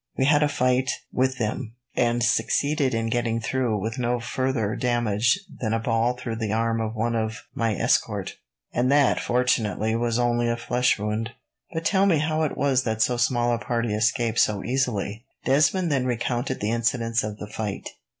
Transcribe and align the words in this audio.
We 0.17 0.25
had 0.25 0.41
a 0.41 0.49
fight 0.49 0.89
with 1.13 1.37
them, 1.37 1.75
and 1.95 2.23
succeeded 2.23 2.95
in 2.95 3.11
getting 3.11 3.39
through 3.39 3.77
with 3.79 3.99
no 3.99 4.19
further 4.19 4.75
damage 4.75 5.39
than 5.59 5.75
a 5.75 5.79
ball 5.79 6.17
through 6.17 6.37
the 6.37 6.51
arm 6.51 6.81
of 6.81 6.95
one 6.95 7.15
of 7.15 7.43
my 7.53 7.75
escort, 7.75 8.37
and 8.73 8.91
that, 8.91 9.19
fortunately, 9.19 9.95
was 9.95 10.17
only 10.17 10.49
a 10.49 10.57
flesh 10.57 10.97
wound." 10.97 11.33
"But 11.71 11.85
tell 11.85 12.07
me 12.07 12.17
how 12.17 12.41
it 12.41 12.57
was 12.57 12.81
that 12.81 13.03
so 13.03 13.15
small 13.15 13.53
a 13.53 13.59
party 13.59 13.93
escaped 13.93 14.39
so 14.39 14.63
easily?" 14.63 15.23
Desmond 15.45 15.91
then 15.91 16.05
recounted 16.05 16.61
the 16.61 16.71
incidents 16.71 17.23
of 17.23 17.37
the 17.37 17.45
fight. 17.45 17.87